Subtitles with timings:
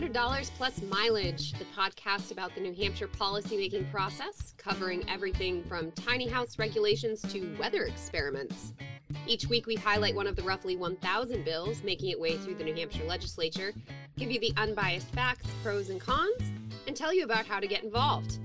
[0.00, 6.26] $100 Plus Mileage, the podcast about the New Hampshire policymaking process, covering everything from tiny
[6.26, 8.72] house regulations to weather experiments.
[9.26, 12.64] Each week, we highlight one of the roughly 1,000 bills making its way through the
[12.64, 13.74] New Hampshire legislature,
[14.16, 16.50] give you the unbiased facts, pros, and cons,
[16.86, 18.38] and tell you about how to get involved.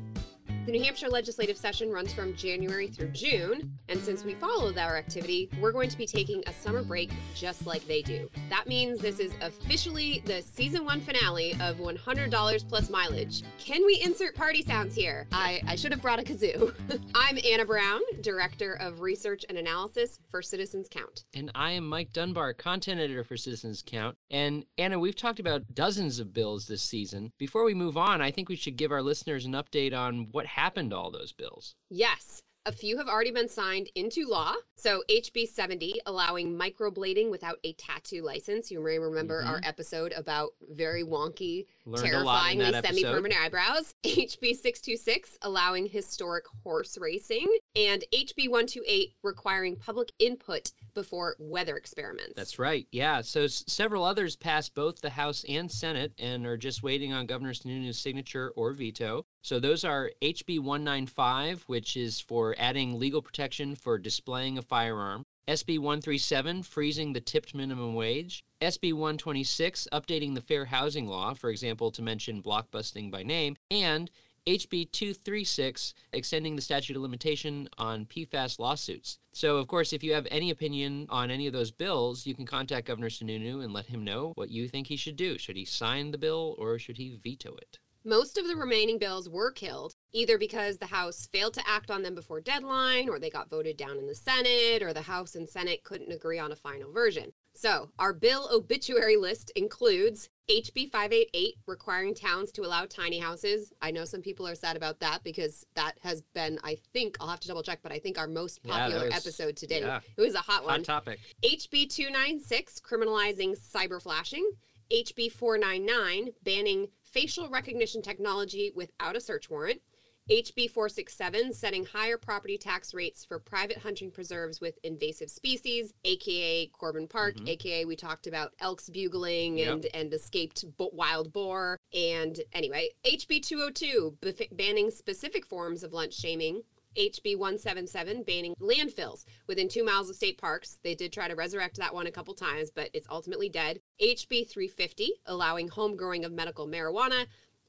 [0.65, 4.97] The New Hampshire legislative session runs from January through June, and since we follow our
[4.97, 8.27] activity, we're going to be taking a summer break just like they do.
[8.49, 13.43] That means this is officially the season one finale of $100 plus mileage.
[13.59, 15.27] Can we insert party sounds here?
[15.31, 16.73] I, I should have brought a kazoo.
[17.13, 21.25] I'm Anna Brown, Director of Research and Analysis for Citizens Count.
[21.35, 24.17] And I am Mike Dunbar, Content Editor for Citizens Count.
[24.31, 27.33] And Anna, we've talked about dozens of bills this season.
[27.37, 30.47] Before we move on, I think we should give our listeners an update on what
[30.55, 31.75] happened to all those bills.
[31.89, 32.41] Yes.
[32.67, 34.55] A few have already been signed into law.
[34.75, 38.71] So, HB 70, allowing microblading without a tattoo license.
[38.71, 39.51] You may remember mm-hmm.
[39.51, 43.93] our episode about very wonky, Learned terrifyingly semi permanent eyebrows.
[44.03, 47.45] HB 626, allowing historic horse racing.
[47.75, 52.33] And HB 128, requiring public input before weather experiments.
[52.35, 52.87] That's right.
[52.91, 53.21] Yeah.
[53.21, 57.27] So s- several others passed both the House and Senate and are just waiting on
[57.27, 59.27] Governor Sununu's signature or veto.
[59.45, 65.23] So those are HB 195, which is for adding legal protection for displaying a firearm.
[65.47, 68.43] SB 137, freezing the tipped minimum wage.
[68.59, 73.55] SB 126, updating the fair housing law, for example, to mention blockbusting by name.
[73.69, 74.09] And
[74.47, 79.19] HB 236, extending the statute of limitation on PFAS lawsuits.
[79.31, 82.47] So, of course, if you have any opinion on any of those bills, you can
[82.47, 85.37] contact Governor Sununu and let him know what you think he should do.
[85.37, 87.77] Should he sign the bill or should he veto it?
[88.07, 92.03] Most of the remaining bills were killed, either because the House failed to act on
[92.03, 95.49] them before deadline, or they got voted down in the Senate, or the House and
[95.49, 97.31] Senate couldn't agree on a final version.
[97.55, 103.73] So, our bill obituary list includes HB 588 requiring towns to allow tiny houses.
[103.81, 107.29] I know some people are sad about that because that has been, I think, I'll
[107.29, 109.79] have to double check, but I think our most popular yeah, was, episode today.
[109.79, 110.01] Yeah.
[110.15, 110.83] It was a hot, hot one.
[110.83, 111.17] Topic.
[111.43, 114.47] HB 296 criminalizing cyber flashing.
[114.91, 119.81] HB 499 banning facial recognition technology without a search warrant.
[120.29, 126.65] HB 467 setting higher property tax rates for private hunting preserves with invasive species, aka
[126.67, 127.49] Corbin Park, mm-hmm.
[127.49, 129.71] aka we talked about elks bugling yep.
[129.71, 131.77] and and escaped wild boar.
[131.93, 134.17] And anyway, HB 202
[134.51, 136.63] banning specific forms of lunch shaming.
[136.95, 140.79] HB 177 banning landfills within two miles of state parks.
[140.83, 143.79] They did try to resurrect that one a couple times, but it's ultimately dead.
[144.01, 147.25] HB 350 allowing home growing of medical marijuana.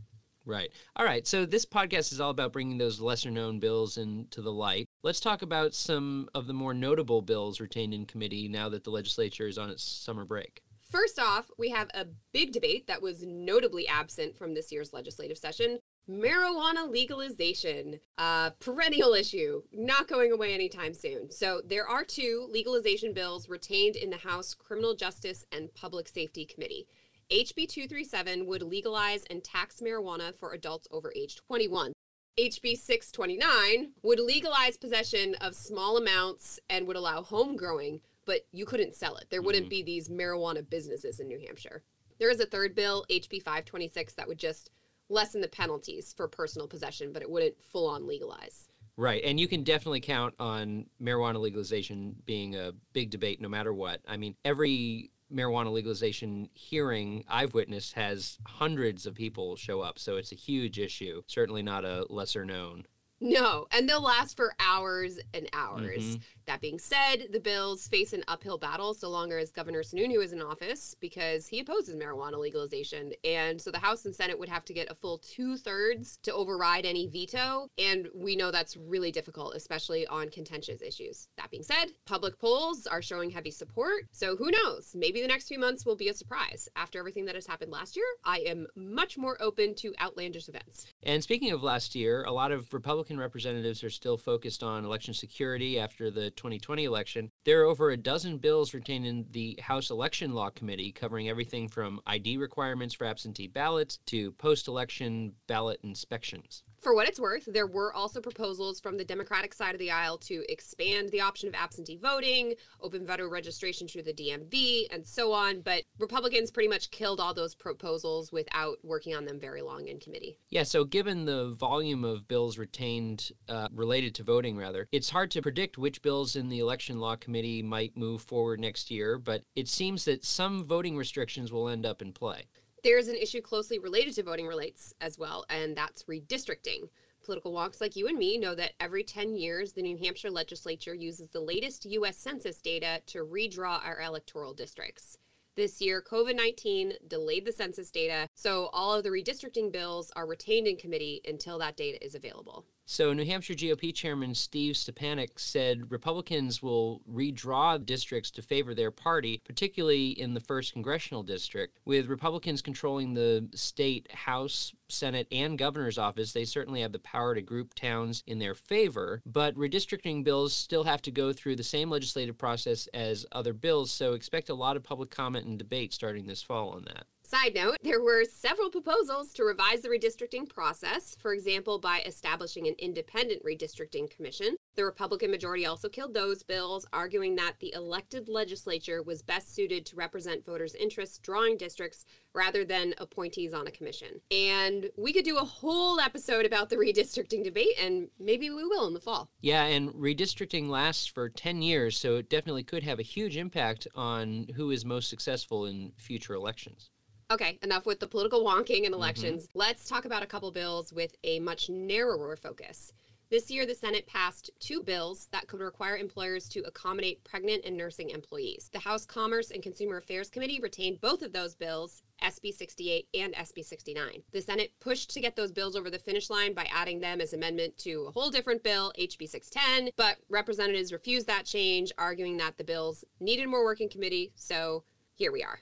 [0.50, 0.72] Right.
[0.96, 1.26] All right.
[1.26, 4.88] So this podcast is all about bringing those lesser known bills into the light.
[5.04, 8.90] Let's talk about some of the more notable bills retained in committee now that the
[8.90, 10.60] legislature is on its summer break.
[10.90, 15.38] First off, we have a big debate that was notably absent from this year's legislative
[15.38, 15.78] session.
[16.10, 21.30] Marijuana legalization, a perennial issue, not going away anytime soon.
[21.30, 26.44] So, there are two legalization bills retained in the House Criminal Justice and Public Safety
[26.44, 26.88] Committee.
[27.32, 31.92] HB 237 would legalize and tax marijuana for adults over age 21.
[32.36, 38.66] HB 629 would legalize possession of small amounts and would allow home growing, but you
[38.66, 39.26] couldn't sell it.
[39.30, 39.70] There wouldn't mm-hmm.
[39.70, 41.84] be these marijuana businesses in New Hampshire.
[42.18, 44.70] There is a third bill, HB 526, that would just
[45.08, 48.68] lessen the penalties for personal possession, but it wouldn't full on legalize.
[48.96, 49.22] Right.
[49.24, 54.00] And you can definitely count on marijuana legalization being a big debate no matter what.
[54.06, 59.98] I mean, every marijuana legalization hearing I've witnessed has hundreds of people show up.
[59.98, 61.22] So it's a huge issue.
[61.26, 62.86] Certainly not a lesser known.
[63.20, 66.02] No, and they'll last for hours and hours.
[66.16, 66.20] Mhm.
[66.46, 70.32] That being said, the bills face an uphill battle so long as Governor Sununu is
[70.32, 73.12] in office because he opposes marijuana legalization.
[73.22, 76.32] And so the House and Senate would have to get a full two thirds to
[76.32, 77.68] override any veto.
[77.78, 81.28] And we know that's really difficult, especially on contentious issues.
[81.36, 84.06] That being said, public polls are showing heavy support.
[84.10, 84.92] So who knows?
[84.94, 86.68] Maybe the next few months will be a surprise.
[86.74, 90.86] After everything that has happened last year, I am much more open to outlandish events.
[91.02, 92.68] And speaking of last year, a lot of
[93.10, 97.28] Republican representatives are still focused on election security after the 2020 election.
[97.44, 101.66] There are over a dozen bills retained in the House Election Law Committee covering everything
[101.66, 106.62] from ID requirements for absentee ballots to post election ballot inspections.
[106.80, 110.16] For what it's worth, there were also proposals from the Democratic side of the aisle
[110.18, 115.30] to expand the option of absentee voting, open voter registration through the DMV, and so
[115.30, 115.60] on.
[115.60, 120.00] But Republicans pretty much killed all those proposals without working on them very long in
[120.00, 120.38] committee.
[120.48, 125.30] Yeah, so given the volume of bills retained uh, related to voting, rather, it's hard
[125.32, 129.42] to predict which bills in the Election Law Committee might move forward next year, but
[129.54, 132.46] it seems that some voting restrictions will end up in play.
[132.82, 136.88] There's an issue closely related to voting rights as well, and that's redistricting.
[137.22, 140.94] Political wonks like you and me know that every 10 years, the New Hampshire legislature
[140.94, 142.16] uses the latest U.S.
[142.16, 145.18] Census data to redraw our electoral districts.
[145.56, 150.26] This year, COVID 19 delayed the census data, so all of the redistricting bills are
[150.26, 152.64] retained in committee until that data is available.
[152.92, 158.90] So, New Hampshire GOP Chairman Steve Stepanek said Republicans will redraw districts to favor their
[158.90, 161.78] party, particularly in the 1st Congressional District.
[161.84, 167.32] With Republicans controlling the state House, Senate, and governor's office, they certainly have the power
[167.32, 171.62] to group towns in their favor, but redistricting bills still have to go through the
[171.62, 175.92] same legislative process as other bills, so expect a lot of public comment and debate
[175.92, 177.06] starting this fall on that.
[177.30, 182.66] Side note, there were several proposals to revise the redistricting process, for example, by establishing
[182.66, 184.56] an independent redistricting commission.
[184.74, 189.86] The Republican majority also killed those bills, arguing that the elected legislature was best suited
[189.86, 194.20] to represent voters' interests drawing districts rather than appointees on a commission.
[194.32, 198.88] And we could do a whole episode about the redistricting debate, and maybe we will
[198.88, 199.30] in the fall.
[199.40, 203.86] Yeah, and redistricting lasts for 10 years, so it definitely could have a huge impact
[203.94, 206.90] on who is most successful in future elections.
[207.30, 208.94] Okay, enough with the political wonking and mm-hmm.
[208.94, 209.48] elections.
[209.54, 212.92] Let's talk about a couple bills with a much narrower focus.
[213.30, 217.76] This year, the Senate passed two bills that could require employers to accommodate pregnant and
[217.76, 218.68] nursing employees.
[218.72, 223.32] The House Commerce and Consumer Affairs Committee retained both of those bills, SB 68 and
[223.34, 224.24] SB 69.
[224.32, 227.32] The Senate pushed to get those bills over the finish line by adding them as
[227.32, 232.58] amendment to a whole different bill, HB 610, but representatives refused that change, arguing that
[232.58, 234.82] the bills needed more work in committee, so
[235.14, 235.60] here we are.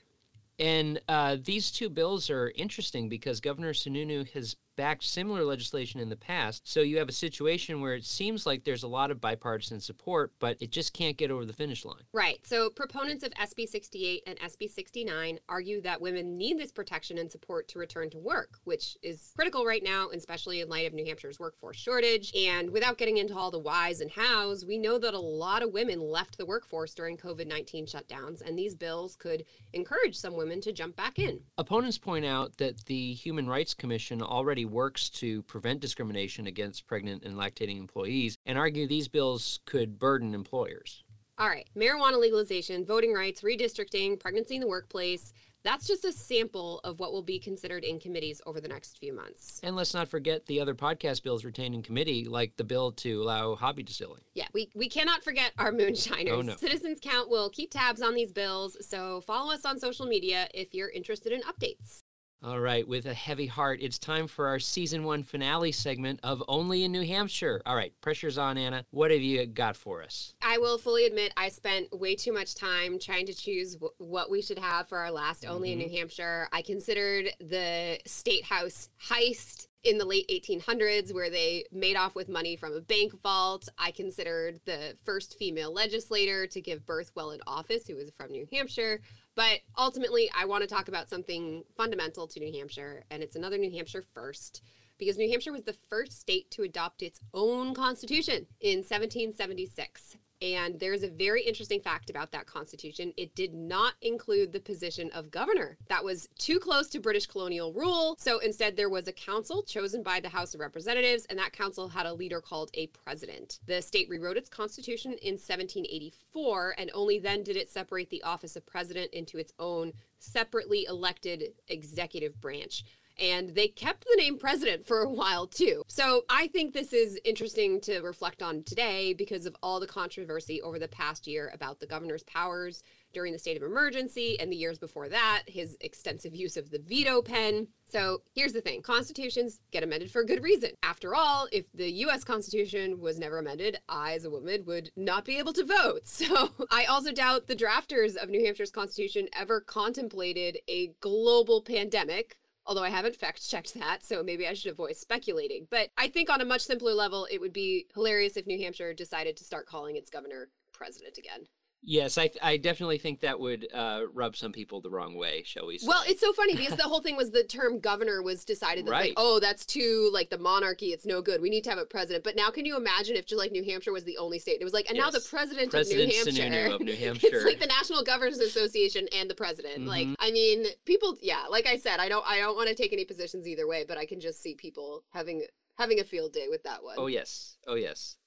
[0.59, 6.07] And uh, these two bills are interesting because Governor Sununu has backed similar legislation in
[6.07, 6.65] the past.
[6.65, 10.31] So you have a situation where it seems like there's a lot of bipartisan support,
[10.39, 12.03] but it just can't get over the finish line.
[12.13, 12.39] Right.
[12.45, 17.29] So proponents of SB 68 and SB 69 argue that women need this protection and
[17.29, 21.03] support to return to work, which is critical right now, especially in light of New
[21.03, 22.33] Hampshire's workforce shortage.
[22.33, 25.73] And without getting into all the whys and hows, we know that a lot of
[25.73, 29.43] women left the workforce during COVID 19 shutdowns, and these bills could
[29.73, 31.41] encourage some women to jump back in.
[31.57, 37.23] Opponents point out that the Human Rights Commission already works to prevent discrimination against pregnant
[37.23, 41.03] and lactating employees and argue these bills could burden employers.
[41.39, 45.31] All right, marijuana legalization, voting rights, redistricting, pregnancy in the workplace.
[45.63, 49.13] That's just a sample of what will be considered in committees over the next few
[49.13, 49.59] months.
[49.63, 53.21] And let's not forget the other podcast bills retained in committee, like the bill to
[53.21, 54.21] allow hobby distilling.
[54.33, 56.33] Yeah, we, we cannot forget our moonshiners.
[56.33, 56.55] Oh, no.
[56.55, 60.73] Citizens Count will keep tabs on these bills, so follow us on social media if
[60.73, 61.99] you're interested in updates.
[62.41, 66.41] All right, with a heavy heart, it's time for our season one finale segment of
[66.47, 67.61] Only in New Hampshire.
[67.65, 68.85] All right, pressure's on, Anna.
[68.91, 70.33] What have you got for us?
[70.41, 74.31] I will fully admit I spent way too much time trying to choose w- what
[74.31, 75.89] we should have for our last Only in mm-hmm.
[75.89, 76.47] New Hampshire.
[76.53, 82.27] I considered the State House heist in the late 1800s where they made off with
[82.27, 83.69] money from a bank vault.
[83.77, 88.31] I considered the first female legislator to give birth while in office who was from
[88.31, 89.01] New Hampshire.
[89.35, 93.57] But ultimately, I want to talk about something fundamental to New Hampshire, and it's another
[93.57, 94.61] New Hampshire first
[94.97, 100.17] because New Hampshire was the first state to adopt its own constitution in 1776.
[100.41, 103.13] And there's a very interesting fact about that constitution.
[103.17, 105.77] It did not include the position of governor.
[105.89, 108.15] That was too close to British colonial rule.
[108.19, 111.89] So instead, there was a council chosen by the House of Representatives, and that council
[111.89, 113.59] had a leader called a president.
[113.65, 118.55] The state rewrote its constitution in 1784, and only then did it separate the office
[118.55, 122.83] of president into its own separately elected executive branch
[123.19, 125.83] and they kept the name president for a while too.
[125.87, 130.61] So I think this is interesting to reflect on today because of all the controversy
[130.61, 132.83] over the past year about the governor's powers
[133.13, 136.79] during the state of emergency and the years before that, his extensive use of the
[136.79, 137.67] veto pen.
[137.87, 140.71] So here's the thing constitutions get amended for a good reason.
[140.83, 145.25] After all, if the US Constitution was never amended, I, as a woman, would not
[145.25, 146.01] be able to vote.
[146.19, 152.37] So I also doubt the drafters of New Hampshire's Constitution ever contemplated a global pandemic
[152.69, 155.67] although I haven't fact checked that, so maybe I should avoid speculating.
[155.71, 158.93] But I think on a much simpler level, it would be hilarious if New Hampshire
[158.93, 161.47] decided to start calling its governor president again.
[161.81, 165.65] Yes, I, I definitely think that would uh, rub some people the wrong way, shall
[165.65, 165.87] we say.
[165.87, 168.91] Well, it's so funny because the whole thing was the term governor was decided that
[168.91, 169.01] Right.
[169.09, 171.41] like, oh, that's too like the monarchy, it's no good.
[171.41, 172.25] We need to have a president.
[172.25, 174.57] But now can you imagine if just like New Hampshire was the only state?
[174.59, 176.73] It was like, and now the president, President of New Hampshire.
[176.75, 177.27] Of New Hampshire.
[177.31, 179.85] it's like the National Governors Association and the president.
[179.87, 180.15] Like, Mhm.
[180.19, 183.05] I mean, people yeah, like I said, I don't I don't want to take any
[183.05, 185.45] positions either way, but I can just see people having
[185.77, 186.95] having a field day with that one.
[186.99, 187.55] Oh, yes.
[187.65, 188.17] Oh, yes.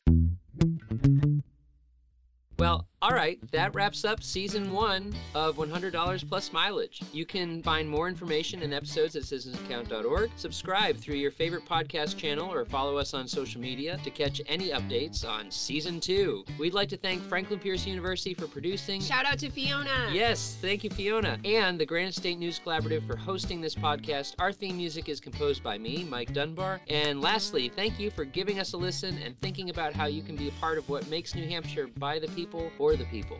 [2.58, 7.02] Well, all right, that wraps up season one of $100 plus mileage.
[7.12, 10.30] You can find more information and episodes at citizenscount.org.
[10.36, 14.70] Subscribe through your favorite podcast channel or follow us on social media to catch any
[14.70, 16.44] updates on season two.
[16.60, 19.00] We'd like to thank Franklin Pierce University for producing.
[19.00, 20.08] Shout out to Fiona.
[20.12, 21.40] Yes, thank you, Fiona.
[21.44, 24.36] And the Granite State News Collaborative for hosting this podcast.
[24.38, 26.80] Our theme music is composed by me, Mike Dunbar.
[26.88, 30.36] And lastly, thank you for giving us a listen and thinking about how you can
[30.36, 33.38] be a part of what makes New Hampshire by the people, for the people.